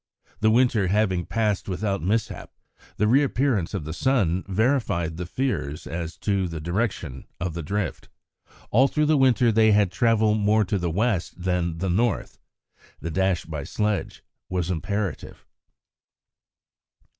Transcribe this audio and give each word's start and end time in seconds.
The 0.39 0.49
winter 0.49 0.87
having 0.87 1.27
passed 1.27 1.69
without 1.69 2.01
mishap, 2.01 2.49
the 2.97 3.07
reappearance 3.07 3.75
of 3.75 3.83
the 3.85 3.93
sun 3.93 4.43
verified 4.47 5.15
the 5.17 5.27
fears 5.27 5.85
as 5.85 6.17
to 6.25 6.47
the 6.47 6.59
direction 6.59 7.27
of 7.39 7.53
the 7.53 7.61
drift. 7.61 8.09
All 8.71 8.87
through 8.87 9.05
the 9.05 9.15
winter 9.15 9.51
they 9.51 9.73
had 9.73 9.91
travelled 9.91 10.39
more 10.39 10.65
to 10.65 10.79
the 10.79 10.89
West 10.89 11.43
than 11.43 11.77
the 11.77 11.89
North. 11.91 12.39
The 12.99 13.11
dash 13.11 13.45
by 13.45 13.63
sledge 13.63 14.23
was 14.49 14.71
imperative. 14.71 15.45